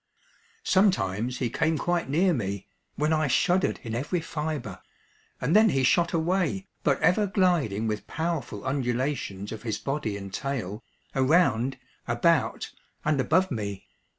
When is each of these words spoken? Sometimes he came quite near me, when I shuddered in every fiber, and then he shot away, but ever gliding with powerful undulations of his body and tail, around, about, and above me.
Sometimes 0.63 1.37
he 1.37 1.51
came 1.51 1.77
quite 1.77 2.09
near 2.09 2.33
me, 2.33 2.65
when 2.95 3.13
I 3.13 3.27
shuddered 3.27 3.79
in 3.83 3.93
every 3.93 4.19
fiber, 4.19 4.81
and 5.39 5.55
then 5.55 5.69
he 5.69 5.83
shot 5.83 6.11
away, 6.11 6.65
but 6.81 6.99
ever 7.01 7.27
gliding 7.27 7.85
with 7.85 8.07
powerful 8.07 8.65
undulations 8.65 9.51
of 9.51 9.61
his 9.61 9.77
body 9.77 10.17
and 10.17 10.33
tail, 10.33 10.83
around, 11.15 11.77
about, 12.07 12.71
and 13.05 13.21
above 13.21 13.51
me. 13.51 13.85